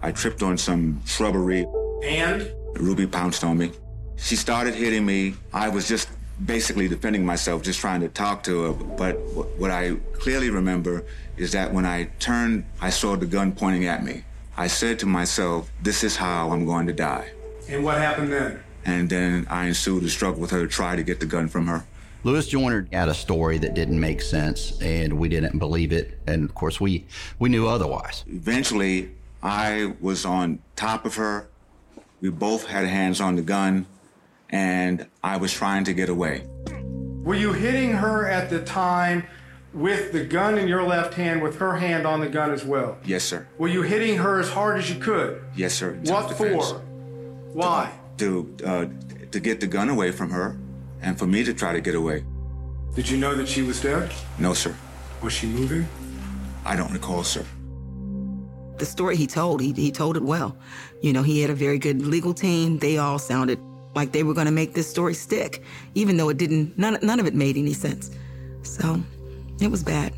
[0.03, 1.67] I tripped on some shrubbery.
[2.05, 2.51] And?
[2.75, 3.73] Ruby pounced on me.
[4.17, 5.35] She started hitting me.
[5.53, 6.09] I was just
[6.45, 8.73] basically defending myself, just trying to talk to her.
[8.73, 9.15] But
[9.59, 11.05] what I clearly remember
[11.37, 14.25] is that when I turned, I saw the gun pointing at me.
[14.57, 17.31] I said to myself, this is how I'm going to die.
[17.69, 18.63] And what happened then?
[18.85, 21.67] And then I ensued a struggle with her to try to get the gun from
[21.67, 21.85] her.
[22.25, 26.21] Lewis Joyner had a story that didn't make sense, and we didn't believe it.
[26.27, 27.07] And of course, we,
[27.39, 28.25] we knew otherwise.
[28.27, 29.11] Eventually,
[29.43, 31.49] I was on top of her.
[32.21, 33.87] We both had hands on the gun,
[34.51, 36.47] and I was trying to get away.
[37.25, 39.27] Were you hitting her at the time
[39.73, 42.99] with the gun in your left hand with her hand on the gun as well?
[43.05, 43.47] Yes, sir.
[43.57, 45.43] Were you hitting her as hard as you could?
[45.55, 45.99] Yes, sir.
[46.05, 46.79] What for?
[47.53, 47.93] Why?
[48.19, 48.87] To uh,
[49.31, 50.59] to get the gun away from her,
[51.01, 52.25] and for me to try to get away.
[52.95, 54.13] Did you know that she was dead?
[54.39, 54.75] No, sir.
[55.23, 55.87] Was she moving?
[56.65, 57.47] I don't recall, sir
[58.81, 60.57] the story he told, he, he told it well.
[61.03, 62.79] You know, he had a very good legal team.
[62.79, 63.61] They all sounded
[63.95, 65.63] like they were going to make this story stick,
[65.95, 68.11] even though it didn't, none, none of it made any sense.
[68.63, 69.01] So
[69.61, 70.15] it was bad.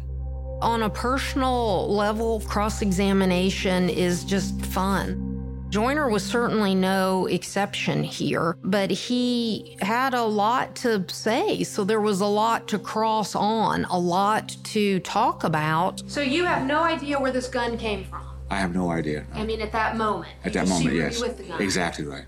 [0.63, 5.29] On a personal level, cross examination is just fun.
[5.71, 11.65] Joyner was certainly no exception here, but he had a lot to say.
[11.65, 16.03] So there was a lot to cross on, a lot to talk about.
[16.07, 18.32] So you have no idea where this gun came from?
[18.53, 19.25] I have no idea.
[19.33, 20.31] I mean, at that moment.
[20.45, 21.23] At that moment, yes.
[21.59, 22.27] Exactly right.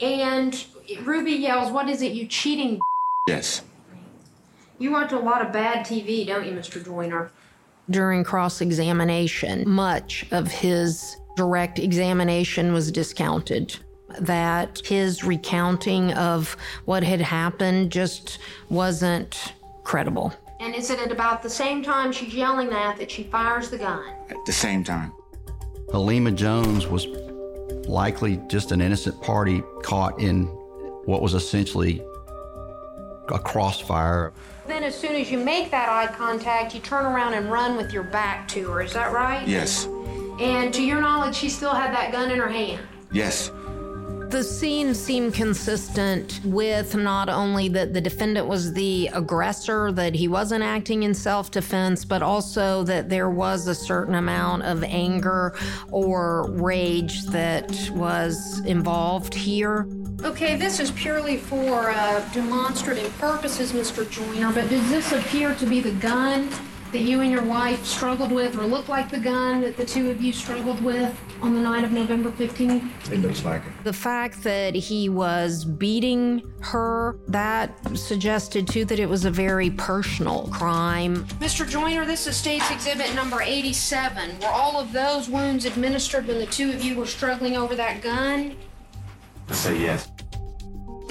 [0.00, 0.64] And
[1.02, 2.12] Ruby yells, "What is it?
[2.12, 2.80] You cheating?"
[3.28, 3.60] Yes.
[4.78, 6.82] You watch a lot of bad TV, don't you, Mr.
[6.82, 7.30] Joyner?
[7.90, 13.76] During cross examination, much of his direct examination was discounted.
[14.18, 16.56] That his recounting of
[16.86, 18.38] what had happened just
[18.70, 19.52] wasn't
[19.84, 20.32] credible.
[20.58, 23.68] And And is it at about the same time she's yelling that that she fires
[23.68, 24.04] the gun?
[24.32, 25.12] At the same time.
[25.90, 27.06] Halima Jones was
[27.86, 30.46] likely just an innocent party caught in
[31.04, 32.02] what was essentially
[33.28, 34.32] a crossfire.
[34.66, 37.92] Then, as soon as you make that eye contact, you turn around and run with
[37.92, 38.80] your back to her.
[38.80, 39.46] Is that right?
[39.46, 39.84] Yes.
[40.40, 42.80] And to your knowledge, she still had that gun in her hand.
[43.12, 43.50] Yes.
[44.32, 50.26] The scene seemed consistent with not only that the defendant was the aggressor, that he
[50.26, 55.54] wasn't acting in self defense, but also that there was a certain amount of anger
[55.90, 59.86] or rage that was involved here.
[60.24, 64.08] Okay, this is purely for uh, demonstrative purposes, Mr.
[64.08, 66.48] Joyner, but does this appear to be the gun
[66.92, 70.10] that you and your wife struggled with, or looked like the gun that the two
[70.10, 73.10] of you struggled with on the night of November 15th?
[73.10, 73.72] It looks like it.
[73.84, 79.70] The fact that he was beating her, that suggested too that it was a very
[79.70, 81.24] personal crime.
[81.40, 81.68] Mr.
[81.68, 84.38] Joyner, this is State's Exhibit number 87.
[84.40, 88.02] Were all of those wounds administered when the two of you were struggling over that
[88.02, 88.56] gun?
[89.48, 90.08] I say yes.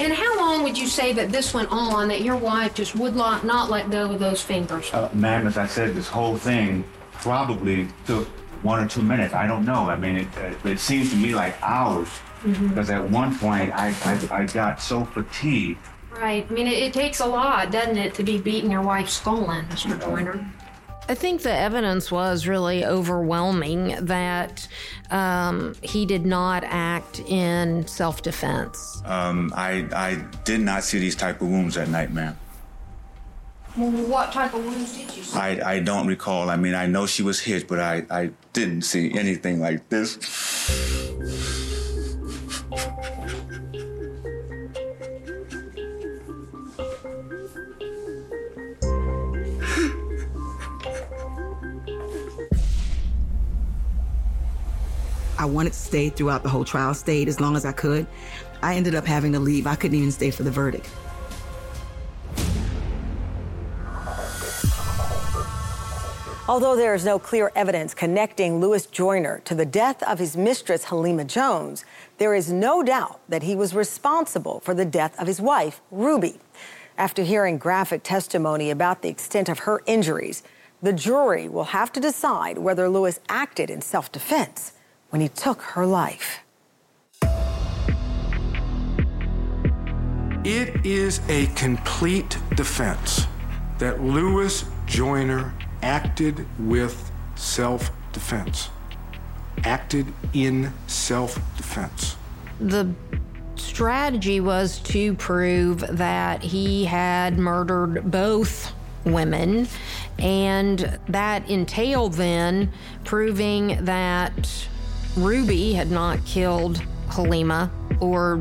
[0.01, 3.15] And how long would you say that this went on, that your wife just would
[3.15, 4.91] not, not let go of those fingers?
[4.91, 6.83] Uh, ma'am, as I said, this whole thing
[7.13, 8.27] probably took
[8.63, 9.35] one or two minutes.
[9.35, 9.89] I don't know.
[9.89, 12.07] I mean, it, uh, it seems to me like hours.
[12.43, 12.69] Mhm.
[12.69, 15.77] Because at one point, I, I, I got so fatigued.
[16.09, 16.47] Right.
[16.49, 19.51] I mean, it, it takes a lot, doesn't it, to be beating your wife's skull
[19.51, 20.01] in, Mr.
[20.01, 20.43] Joyner?
[21.09, 24.67] I think the evidence was really overwhelming that
[25.09, 29.01] um, he did not act in self defense.
[29.05, 32.37] Um, I, I did not see these type of wounds that night, ma'am.
[33.77, 35.37] Well, what type of wounds did you see?
[35.37, 36.49] I, I don't recall.
[36.49, 40.17] I mean, I know she was hit, but I, I didn't see anything like this.
[55.41, 58.05] I wanted to stay throughout the whole trial, stayed as long as I could.
[58.61, 59.65] I ended up having to leave.
[59.65, 60.87] I couldn't even stay for the verdict.
[66.47, 70.83] Although there is no clear evidence connecting Lewis Joyner to the death of his mistress,
[70.83, 71.85] Halima Jones,
[72.19, 76.39] there is no doubt that he was responsible for the death of his wife, Ruby.
[76.99, 80.43] After hearing graphic testimony about the extent of her injuries,
[80.83, 84.73] the jury will have to decide whether Lewis acted in self defense
[85.11, 86.39] when he took her life.
[90.43, 93.27] It is a complete defense
[93.77, 95.53] that Lewis Joyner
[95.83, 98.69] acted with self defense.
[99.63, 102.15] Acted in self defense.
[102.59, 102.91] The
[103.55, 108.73] strategy was to prove that he had murdered both
[109.05, 109.67] women,
[110.17, 112.71] and that entailed then
[113.03, 114.67] proving that
[115.15, 118.37] Ruby had not killed Halima or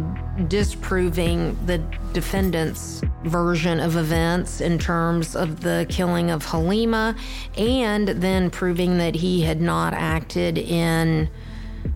[0.48, 1.78] disproving the
[2.12, 7.16] defendant's version of events in terms of the killing of Halima,
[7.56, 11.28] and then proving that he had not acted in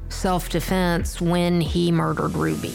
[0.09, 2.75] self defense when he murdered Ruby.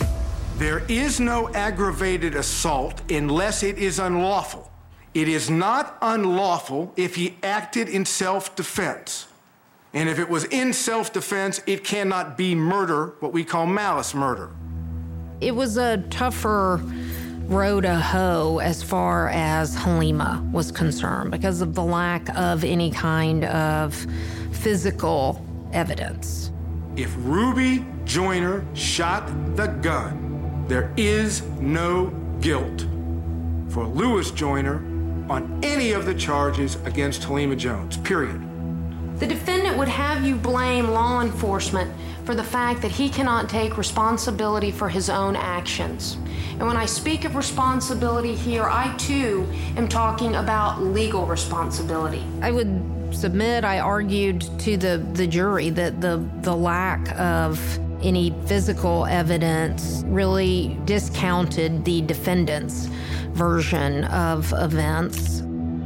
[0.57, 4.71] There is no aggravated assault unless it is unlawful.
[5.13, 9.28] It is not unlawful if he acted in self defense.
[9.93, 14.13] And if it was in self defense, it cannot be murder, what we call malice
[14.13, 14.51] murder.
[15.41, 16.81] It was a tougher
[17.47, 22.91] row to hoe as far as Halima was concerned because of the lack of any
[22.91, 23.95] kind of
[24.51, 26.51] physical evidence.
[26.95, 29.25] If Ruby Joyner shot
[29.55, 32.07] the gun, there is no
[32.41, 32.85] guilt
[33.69, 34.75] for Lewis Joyner
[35.31, 38.48] on any of the charges against Halima Jones, period.
[39.19, 41.91] The defendant would have you blame law enforcement
[42.23, 46.17] for the fact that he cannot take responsibility for his own actions.
[46.51, 49.45] And when I speak of responsibility here, I too
[49.75, 52.23] am talking about legal responsibility.
[52.41, 57.59] I would submit I argued to the, the jury that the the lack of
[58.01, 62.85] any physical evidence really discounted the defendant's
[63.31, 65.41] version of events.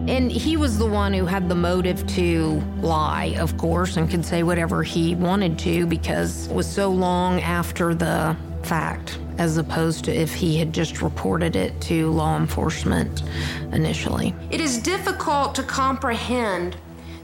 [0.07, 4.25] And he was the one who had the motive to lie, of course, and could
[4.25, 10.03] say whatever he wanted to because it was so long after the fact, as opposed
[10.05, 13.23] to if he had just reported it to law enforcement
[13.71, 14.35] initially.
[14.51, 16.75] It is difficult to comprehend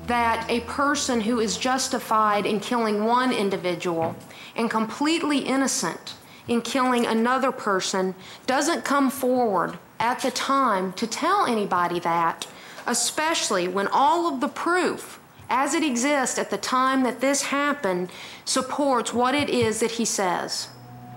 [0.08, 4.16] that a person who is justified in killing one individual
[4.56, 6.16] and completely innocent
[6.48, 8.16] in killing another person
[8.48, 12.48] doesn't come forward at the time to tell anybody that
[12.86, 15.20] especially when all of the proof
[15.50, 18.10] as it exists at the time that this happened
[18.46, 20.70] supports what it is that he says.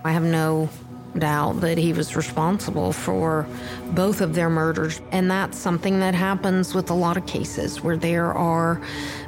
[0.03, 0.69] I have no
[1.17, 3.47] doubt that he was responsible for
[3.91, 5.01] both of their murders.
[5.11, 8.81] And that's something that happens with a lot of cases where there are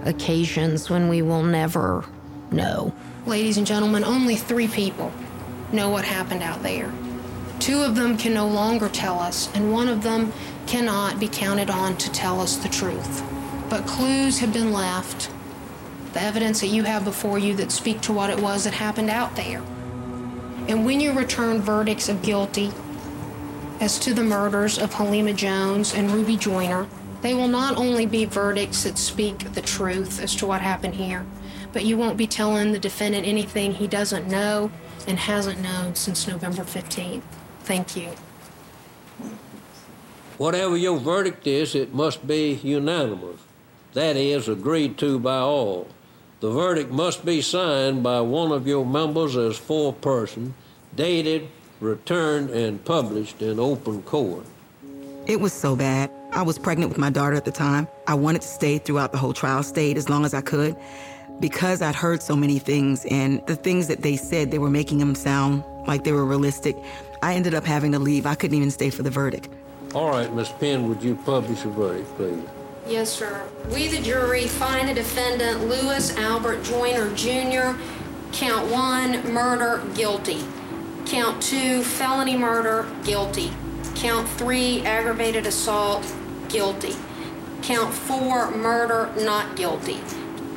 [0.03, 2.05] occasions when we will never
[2.51, 2.93] know.
[3.25, 5.11] Ladies and gentlemen, only three people
[5.71, 6.91] know what happened out there.
[7.59, 10.31] Two of them can no longer tell us, and one of them
[10.67, 13.23] cannot be counted on to tell us the truth.
[13.69, 15.29] But clues have been left,
[16.13, 19.09] the evidence that you have before you that speak to what it was that happened
[19.09, 19.61] out there.
[20.67, 22.71] And when you return verdicts of guilty
[23.79, 26.87] as to the murders of Halima Jones and Ruby Joyner,
[27.21, 31.25] they will not only be verdicts that speak the truth as to what happened here,
[31.73, 34.71] but you won't be telling the defendant anything he doesn't know
[35.07, 37.23] and hasn't known since November 15th.
[37.61, 38.11] Thank you.
[40.37, 43.39] Whatever your verdict is, it must be unanimous.
[43.93, 45.87] That is, agreed to by all.
[46.41, 50.51] The verdict must be signed by one of your members as foreperson,
[50.95, 51.47] dated,
[51.79, 54.45] returned, and published in open court.
[55.25, 56.11] It was so bad.
[56.31, 57.87] I was pregnant with my daughter at the time.
[58.05, 60.75] I wanted to stay throughout the whole trial, stayed as long as I could
[61.39, 64.99] because I'd heard so many things and the things that they said, they were making
[64.99, 66.75] them sound like they were realistic.
[67.21, 68.25] I ended up having to leave.
[68.25, 69.49] I couldn't even stay for the verdict.
[69.95, 72.43] All right, Miss Penn, would you publish a verdict, please?
[72.85, 73.47] Yes, sir.
[73.71, 77.79] We, the jury, find the defendant Lewis Albert Joyner Jr.,
[78.33, 80.43] count one, murder, guilty.
[81.05, 83.53] Count two, felony murder, guilty.
[83.95, 86.05] Count three, aggravated assault,
[86.49, 86.95] guilty.
[87.61, 90.01] Count four, murder, not guilty.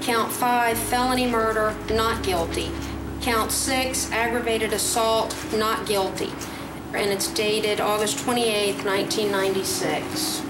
[0.00, 2.72] Count five, felony murder, not guilty.
[3.20, 6.32] Count six, aggravated assault, not guilty.
[6.94, 10.42] And it's dated August 28, 1996.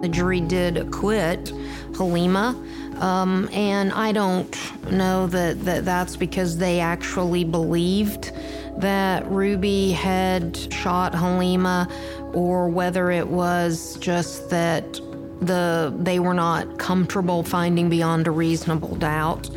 [0.00, 1.52] The jury did acquit
[1.96, 2.56] Halima.
[2.96, 4.56] Um, and I don't
[4.90, 8.32] know that, that that's because they actually believed
[8.78, 11.88] that Ruby had shot Halima
[12.32, 15.00] or whether it was just that
[15.40, 19.48] the they were not comfortable finding beyond a reasonable doubt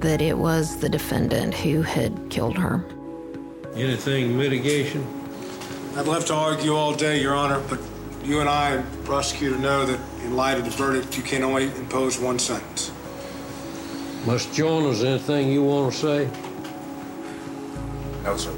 [0.00, 2.84] that it was the defendant who had killed her.
[3.74, 5.06] Anything mitigation?
[5.98, 7.80] I'd love to argue all day, Your Honor, but
[8.22, 12.20] you and I, prosecutor, know that in light of the verdict, you can only impose
[12.20, 12.92] one sentence.
[14.24, 16.30] Must Jones, is anything you want to say?
[18.22, 18.52] No, sir.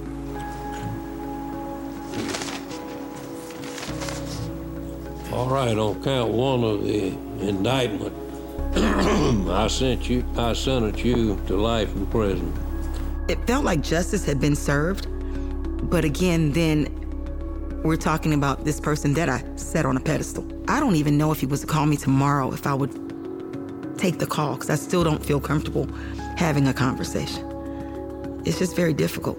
[5.32, 7.06] All right, on count one of the
[7.40, 8.12] indictment,
[9.48, 12.52] I sent you, I sentenced you to life in prison.
[13.28, 15.06] It felt like justice had been served,
[15.88, 16.99] but again, then
[17.82, 20.46] we're talking about this person that I set on a pedestal.
[20.68, 22.92] I don't even know if he was to call me tomorrow if I would
[23.98, 25.88] take the call because I still don't feel comfortable
[26.36, 27.46] having a conversation.
[28.44, 29.38] It's just very difficult.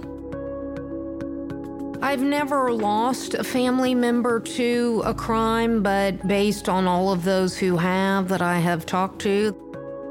[2.04, 7.58] I've never lost a family member to a crime, but based on all of those
[7.58, 9.56] who have that I have talked to,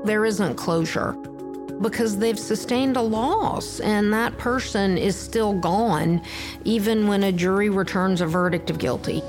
[0.05, 1.16] there isn't closure
[1.81, 6.22] because they've sustained a loss and that person is still gone
[6.64, 9.22] even when a jury returns a verdict of guilty.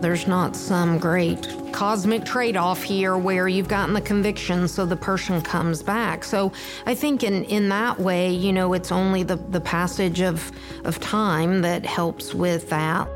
[0.00, 4.96] There's not some great cosmic trade off here where you've gotten the conviction so the
[4.96, 6.24] person comes back.
[6.24, 6.52] So
[6.86, 10.50] I think in, in that way, you know, it's only the, the passage of,
[10.84, 13.08] of time that helps with that.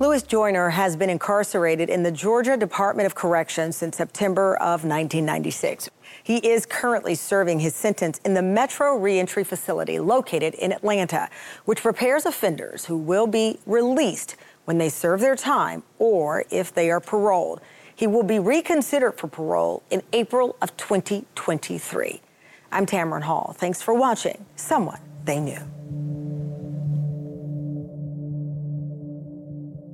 [0.00, 5.90] Lewis Joyner has been incarcerated in the Georgia Department of Corrections since September of 1996.
[6.22, 11.28] He is currently serving his sentence in the Metro Reentry Facility located in Atlanta,
[11.66, 16.90] which prepares offenders who will be released when they serve their time or if they
[16.90, 17.60] are paroled.
[17.94, 22.22] He will be reconsidered for parole in April of 2023.
[22.72, 23.54] I'm Tamron Hall.
[23.58, 25.79] Thanks for watching Someone They Knew.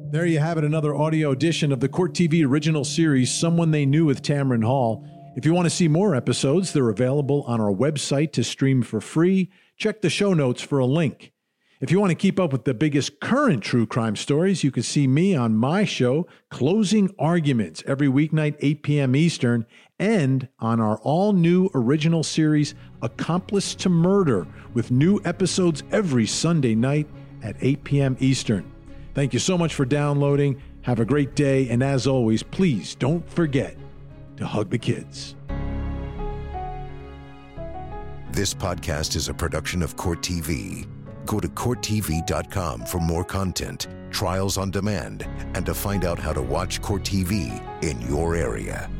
[0.08, 3.84] There you have it, another audio edition of the Court TV original series, Someone They
[3.84, 5.04] Knew with Tamron Hall.
[5.36, 9.00] If you want to see more episodes, they're available on our website to stream for
[9.00, 9.50] free.
[9.76, 11.32] Check the show notes for a link.
[11.80, 14.84] If you want to keep up with the biggest current true crime stories, you can
[14.84, 19.16] see me on my show, Closing Arguments, every weeknight, 8 p.m.
[19.16, 19.66] Eastern,
[19.98, 26.76] and on our all new original series, Accomplice to Murder, with new episodes every Sunday
[26.76, 27.08] night
[27.42, 28.16] at 8 p.m.
[28.20, 28.72] Eastern.
[29.16, 30.60] Thank you so much for downloading.
[30.82, 31.70] Have a great day.
[31.70, 33.74] And as always, please don't forget
[34.36, 35.34] to hug the kids.
[38.30, 40.86] This podcast is a production of Court TV.
[41.24, 46.42] Go to CourtTV.com for more content, trials on demand, and to find out how to
[46.42, 48.90] watch Court TV in your area.